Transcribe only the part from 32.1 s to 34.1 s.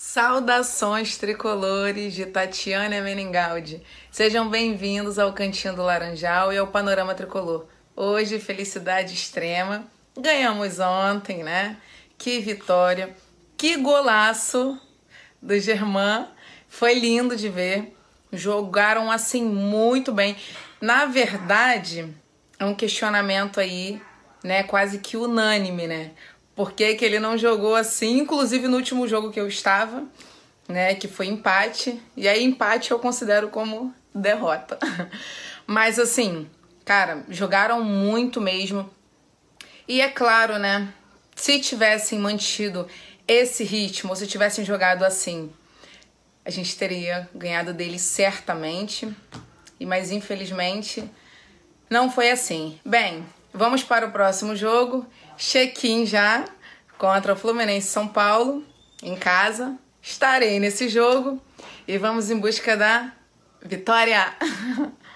E aí empate eu considero como